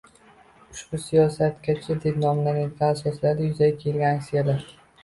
[0.75, 4.69] Ushbu “siyosatgacha” deb nomlanadigan asoslarda yuzaga kelgan aksiyalar